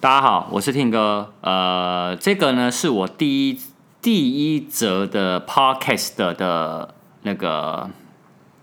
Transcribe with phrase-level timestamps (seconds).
[0.00, 1.30] 大家好，我是听哥。
[1.42, 3.60] 呃，这个呢是我第一
[4.00, 7.90] 第一则的 Podcast 的那个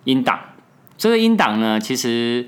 [0.05, 0.39] 音档。
[0.97, 2.47] 这个音档呢，其实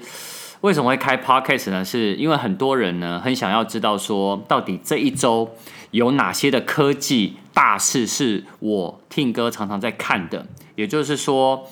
[0.61, 1.85] 为什么会开 Podcast 呢？
[1.85, 5.51] 是因为很多人呢很想要知道说，到底这一周
[5.91, 10.47] 有哪些的科技大事是我听哥常常在看的。
[10.75, 11.67] 也就是说，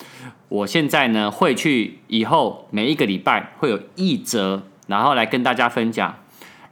[0.48, 4.62] 我现在呢会去以后每一个礼拜会有一则。
[4.86, 6.16] 然后来跟大家分享，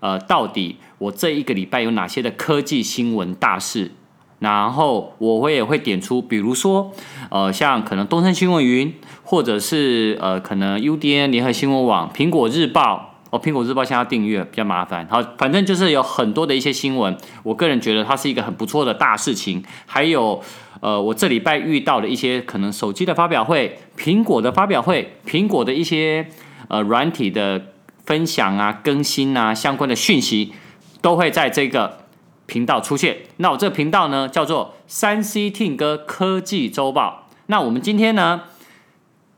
[0.01, 3.93] 呃，到底我这一个礼拜有哪些的科技新闻大事？
[4.39, 6.93] 然后我会也会点出，比如说，
[7.31, 8.93] 呃，像可能东森新闻云，
[9.23, 13.15] 或者是呃，可能 UDN 联合新闻网、苹果日报。
[13.31, 15.05] 哦，苹果日报现在订阅比较麻烦。
[15.11, 19.65] 好，反正就是有很多的一些新闻，我个人觉得它是一个很不错的大事情。
[19.87, 20.41] 还有，
[20.81, 26.29] 呃，我这礼拜遇到的一些可能手机的发表会、苹果的发表会、苹果的一些
[26.69, 27.61] 呃软体的。
[28.07, 30.55] 分享啊，更新啊，相关的讯息
[31.03, 32.07] 都会在这个
[32.47, 33.19] 频道出现。
[33.37, 37.29] 那我这个频道呢，叫做三 C Tim 哥科技周报。
[37.47, 38.43] 那我们今天呢，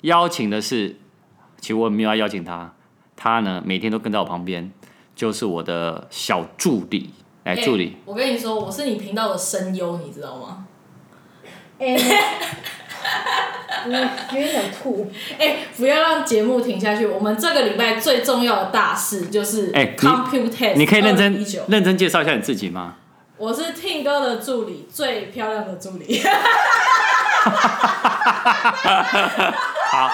[0.03, 0.97] 邀请的是，
[1.61, 2.75] 其实我没有要邀请他，
[3.17, 4.71] 他呢每天都跟在我旁边，
[5.17, 7.11] 就是我的小助理。
[7.45, 10.67] 来，助理，我跟你说，我是你频道的声优，你知道吗？
[13.87, 14.01] 你有
[14.33, 15.11] 点想吐。
[15.39, 17.07] 哎、欸，不要让节目停下去。
[17.07, 20.75] 我们这个礼拜最重要的大事就是哎，Computex。
[20.75, 22.97] 你可以认真认真介绍一下你自己吗？
[23.37, 26.21] 我是 Tim 哥的助理，最漂亮的助理。
[29.91, 30.11] 好，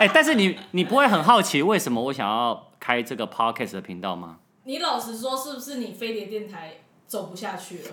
[0.00, 4.36] 哎、欸，但是你你不会很好奇为什么我想要开这个 Podcast 的频道吗？
[4.64, 6.74] 你老实说，是不是你飞碟电台？
[7.12, 7.84] 走不下去了。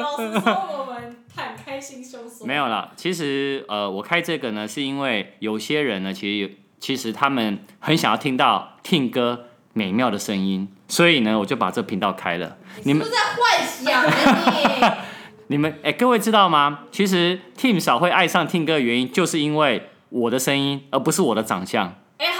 [0.00, 0.40] 老实说，
[0.78, 2.46] 我们坦开心胸说。
[2.46, 12.56] 没有啦，其实呃，我开这个呢，是因为有些人呢，其实其实他们很想要听到 Tim 哥美妙的声音，所以呢，我就把这频道开了。
[12.84, 14.86] 你们是在幻想你？
[15.50, 16.84] 你们哎、欸，各位知道吗？
[16.92, 21.96] 其实 Tim 少会爱上 Tim 哥的原因，就是因为我的声音，而不是我的长相。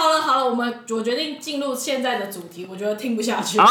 [0.06, 3.58] 好了好了，我们我决定进入现在的主题，我觉得听不下去。
[3.58, 3.66] 好，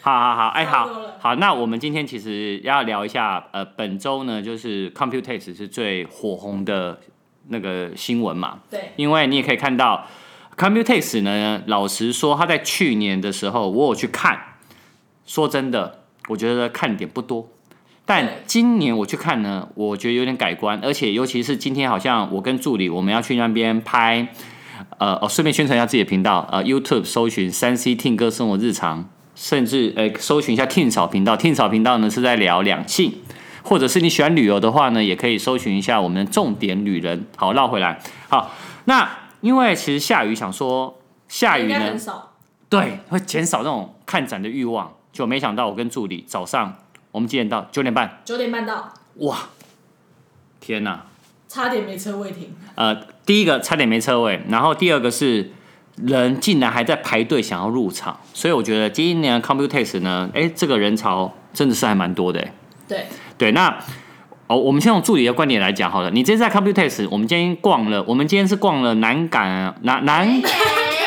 [0.00, 0.88] 好好，哎、欸，好
[1.20, 6.98] 好，那我们今天其实要聊一下，呃，本周呢，就是 Computex 是最火红的
[7.48, 8.60] 那个新闻嘛。
[8.70, 8.92] 对。
[8.96, 10.06] 因为你也可以看到
[10.56, 14.56] ，Computex 呢，老实说，他在去年的时候，我有去看，
[15.26, 15.98] 说真的，
[16.28, 17.50] 我觉得看点不多。
[18.04, 24.26] 但今年我去看呢，我觉得有点改观，而且尤其是今天，好像我跟助理我们要去那边拍，
[24.98, 33.14] 呃，哦，顺便宣传一下自己的频道，呃，YouTube 搜寻三 C Tim 哥生活日常，甚至呃，搜寻一下 Tim 嫂频道，Tim 嫂频道呢是在聊两性，
[33.62, 37.26] 或者是你喜欢旅游的话呢，也可以搜寻一下我们的重点旅人。
[37.36, 38.50] 好，绕回来，好，
[38.86, 39.08] 那
[39.40, 40.98] 因为其实下雨，想说
[41.28, 41.96] 下雨呢，
[42.68, 46.78] 对，会减少那种看展的欲望，就没想到我跟助理早上。
[47.12, 47.68] 我们几点到？
[47.70, 48.20] 九点半。
[48.24, 48.92] 九点半到。
[49.16, 49.38] 哇！
[50.60, 51.02] 天哪！
[51.48, 52.54] 差点没车位停。
[52.74, 52.96] 呃，
[53.26, 55.52] 第一个差点没车位，然后第二个是
[55.96, 62.48] 人竟然还在排队想要入场，所以我觉得今年 Computex 呢，哎，这个人潮真的是还蛮多的。
[62.88, 63.06] 对。
[63.36, 63.78] 对，那
[64.46, 66.10] 哦，我们先用助理的观点来讲好了。
[66.10, 70.40] 你这次在 Computex，我们今天逛了，我们今天是逛了南港南南。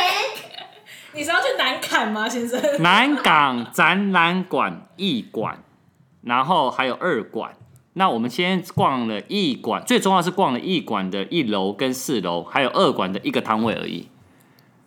[1.13, 2.61] 你是要去南港吗，先生？
[2.81, 5.57] 南港展览馆艺馆。
[6.25, 7.55] 然后还有二馆，
[7.93, 14.09] 那我们先逛了一馆，最重要是逛了一馆的一楼跟四楼，还有二馆的一个摊位而已。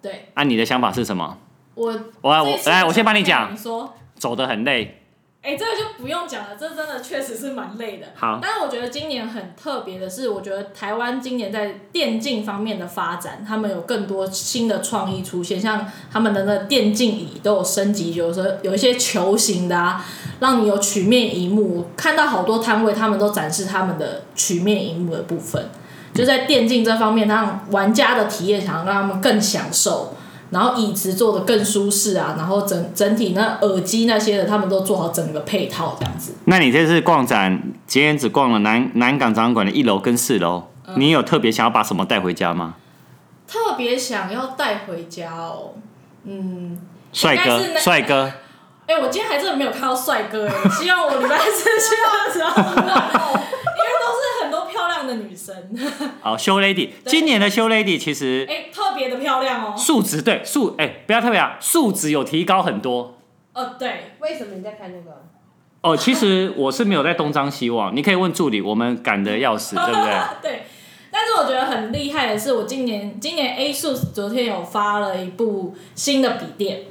[0.03, 0.29] 对。
[0.35, 1.39] 那、啊、你的想法是什么？
[1.75, 3.53] 我我我来，我先帮你讲。
[3.53, 3.95] 你说。
[4.17, 5.05] 走得很累。
[5.41, 8.09] 哎，这个就不用讲了，这真的确实是蛮累的。
[8.15, 20.05] 好，但是我觉得今年很特别的是，我觉得台湾今年在电竞方面的发展，他们有更多新的创意出现，像他们的那电竞椅都有升级，有时候有一些球形的啊，
[20.41, 25.71] 让你有曲面荧幕，看到好多摊位他们都展示他们的曲面荧幕的部分，
[26.13, 30.15] 就在电竞这方面，让玩家的体验想要让他们更享受。
[30.51, 36.35] 然后椅子做的更舒适啊，然后整整体那耳机那些的，他们都做好整个配套这样子。
[36.47, 42.75] 那你这次逛展，今天只逛了南南港展览馆的一楼跟四楼，嗯，你有特别想要把什么带回家吗？
[43.47, 45.75] 特别想要带回家哦，
[46.25, 46.79] 嗯，
[47.13, 48.31] 帅哥，帅哥。
[48.89, 51.97] 哎，我今天还真的没有看到帅哥哎，希望我礼拜四去
[52.27, 52.63] 的时候。
[55.09, 55.53] 的女生，
[56.21, 63.19] 好，Show Lady，今年的 Show Lady 其实哎、欸，特别的漂亮哦，素质对素哎、欸，不要特别啊，素质有提高很多。
[63.55, 65.25] 哦，对，为什么你在看那个？
[65.81, 70.21] 哦，其实我是没有在东张西望，你可以问助理，我们赶得要死， 对不对？
[70.43, 70.63] 对，
[71.11, 76.83] 但是我觉得很厉害的是，我今年今年 ASUS 昨天有发了一部新的笔电，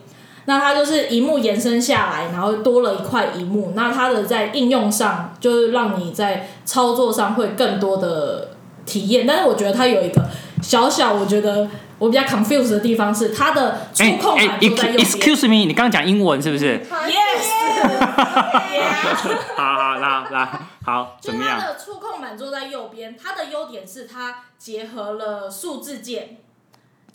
[0.49, 8.51] 那它就是一幕延伸下来，然后多了一块萤幕，那它的在应用上就是让你在操作上会更多的
[8.85, 9.27] 体验。
[9.27, 10.25] 但是我觉得它有一个
[10.61, 11.67] 小小，我觉得
[11.99, 15.05] 我比较 confused 的地方是它的触控板就在右边。
[15.05, 17.67] Excuse me，你刚刚讲英文是不是？Yes。
[19.57, 20.49] 好好来来
[20.85, 21.59] 好，怎么样？
[21.59, 26.37] 就它的触控板坐在右边，它的优点是它结合了数字键，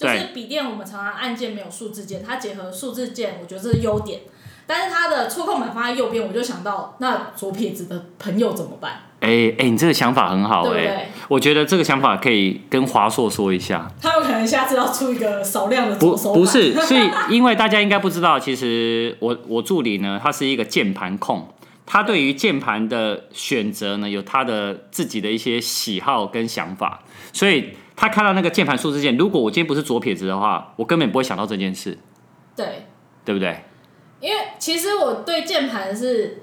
[0.02, 4.20] 就是笔电我们常常按键没有数字键，它结合数字键，我觉得这是优点。
[4.64, 9.02] 但是它的触控板放在右边，我就想到那左撇子的朋友怎么办？
[9.20, 13.90] 哎、欸、哎、欸，你这个想法很好哎、欸，我觉得这个想法可以跟华硕说一下。
[14.00, 16.94] 他有可能下次要出一个少量的左手不不是，是
[17.28, 21.48] 因为大家应该不知道，其实我我助理呢，他是一个键盘控。
[21.84, 27.02] 他对于键盘的选择呢，有他的自己的一些喜好跟想法，
[27.32, 27.70] 所以
[28.02, 31.96] 他看到那个键盘数字键，如果我今天不是左撇子的话，我根本不会想到这件事。
[32.56, 32.88] 对，
[33.24, 33.62] 对不对？
[34.18, 36.42] 因为其实我对键盘是，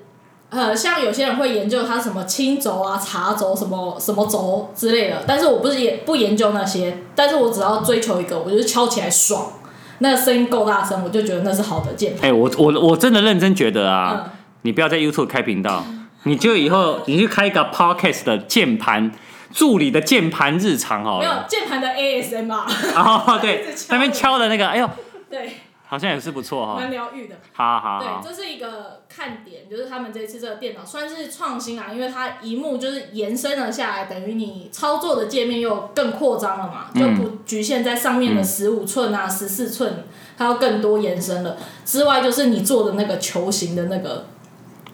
[0.50, 9.52] 呃，像有些人会研究它什么轻轴啊、茶轴什么什么轴之类的，但是我不是也不研究那些，但是我只要追求一个，我就是敲起来爽，
[9.98, 12.22] 那个声音够大声，我就觉得那是好的键盘。
[12.22, 14.24] 哎、欸，我我我真的认真觉得啊。
[14.26, 14.32] 嗯
[14.64, 15.86] 你不要在 YouTube 开频道，
[16.24, 19.10] 你就以后 你去开一个 Podcast 的键盘
[19.52, 21.20] 助理的键盘日常哦。
[21.20, 24.90] 没有键盘的 ASMR 哦，对， 那边敲的那个，哎呦，
[25.30, 25.54] 对，
[25.88, 27.36] 好像也是不错哈，蛮疗愈的。
[27.54, 40.06] 好好好，对，这是一个看点，就是他们这次这个电脑算是创新啊，因为它一幕就是延伸了下来，等于你操作的界面又更扩张了嘛，就不局限在上面的十五寸啊、十四寸，
[40.38, 41.58] 它要更多延伸了。
[41.86, 44.28] 之外，就是你做的那个球形的那个。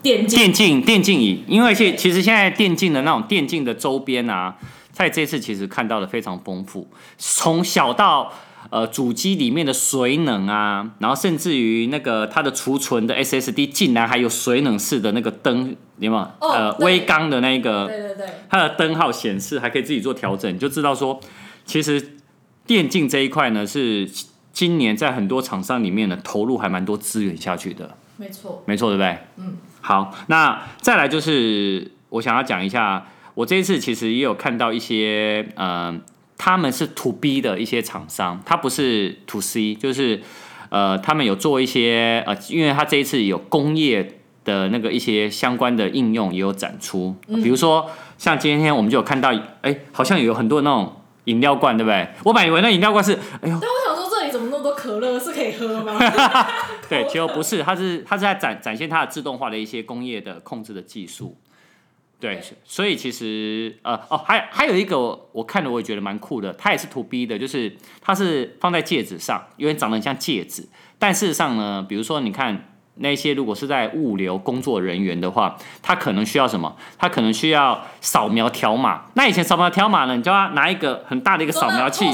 [0.02, 4.56] 电竞电竞椅，因为现其实现在电竞的那种电竞的周边啊，
[4.92, 6.88] 在这次其实看到的非常丰富，
[7.18, 8.32] 从小到
[8.70, 16.22] 呃主机里面的水冷啊，然后甚至于那个它的储存的 SSD 竟然还有水冷式的那个灯，有没有？
[16.40, 21.20] 哦、呃，微刚的那个，对对对，它的灯号显示还可以自己做调整，你就知道说，
[21.64, 22.16] 其实
[22.66, 24.08] 电竞这一块呢，是
[24.52, 27.96] 今年在很多厂商里面呢投入还蛮多资源下去的。
[28.18, 29.18] 没错，没错，对不对？
[29.36, 29.56] 嗯。
[29.86, 35.96] 好，那再来就是我想要讲一下，我这一次其实也有看到一些，呃，
[36.36, 40.20] 他们是 to B 的一些厂商，他不是 to C，就是
[40.70, 49.32] 呃，他们有做一些呃，因为他这一次有工业的那个一些相关的应用也有展出，比如说像今天我们就有看到，
[49.62, 50.96] 哎，好像有很多那种
[51.26, 52.08] 饮料罐，对不对？
[52.24, 53.60] 我本来以为那饮料罐是，哎呦。
[55.98, 56.46] 吗？
[56.88, 61.36] 对，其实不是， 它是它是在展展现它的自动化的一些工业的控制的技术。
[62.18, 64.98] 对，所以其实呃哦，还还有一个
[65.32, 72.68] 我看了我也觉得蛮酷的，它也是 to B 的，就是它是放在戒指上，因为长得很像戒指，但事实上呢，比如说你看。
[72.98, 76.74] 那些如果是在物流工作人员的话，他可能需要什么？
[76.96, 79.02] 他可能需要扫描条码。
[79.12, 82.06] 那以前扫描条码呢，你就要拿一个很大的一个扫描器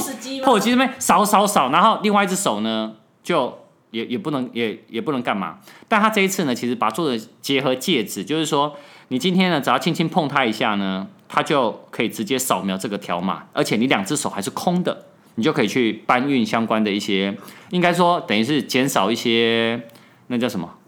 [0.43, 3.57] ，POS 机那边扫扫扫，然后另外一只手呢，就
[3.93, 5.61] 也也不能也也不能干嘛。
[5.87, 8.77] 但他这一次呢，其实把做的结合戒指，就是说
[9.09, 15.07] 你今天呢，只要轻轻碰它一下呢，它就可以直接扫描这个条码，而且你两只手还是空的，
[15.37, 17.37] 你就可以去搬运相关的一些，
[17.71, 19.81] 应该说等于是减少一些。
[20.29, 20.79] 那叫什么？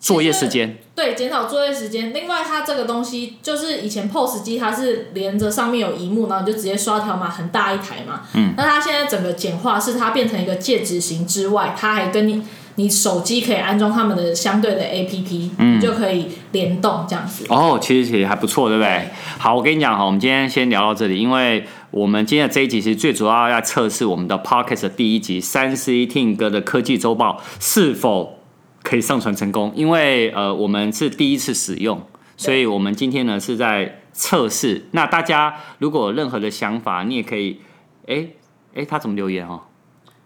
[0.00, 0.78] 作业时间？
[0.96, 2.12] 对，减少作业时间。
[2.12, 8.22] 另外，它这个东西就是以前 POS 机它是连着上面有荧幕，然后你就直接刷条码，很大一台嘛。
[8.34, 8.54] 嗯。
[8.56, 12.42] 那它现在整个简化是它变成一个戒指型之外，它还跟你
[12.76, 17.44] 你手机可以安装他们的相对的 APP，嗯，你就可以联动这样子。
[17.50, 19.08] 哦，其实其实还不错，对不对？
[19.38, 28.39] 好，我跟你讲哈，我们今天先聊到这里，因为我们今天的这一集其实最主要要测试我们的 Podcast 的第一集三 C Tim 哥的科技周报是否。
[28.82, 32.06] 可以上传成功，因为呃我们是第一次使用，
[32.36, 34.86] 所以我们今天呢是在测试。
[34.92, 37.60] 那大家如果有任何的想法，你也可以，
[38.06, 38.36] 哎、欸、
[38.74, 39.62] 哎、欸，他怎么留言哦？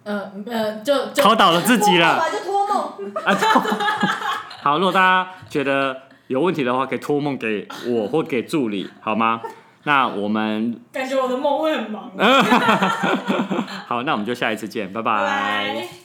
[0.05, 3.13] 呃呃，就考倒了自己了，就托梦。
[3.25, 3.35] 啊，
[4.63, 5.97] 好，如果大家觉得
[6.27, 9.41] 有问题的话，可以托梦给我或给助理，好吗？
[9.85, 12.11] 那我们感觉我的梦会很忙。
[13.87, 15.21] 好，那我们就下一次见，拜拜。
[15.21, 16.04] 拜拜。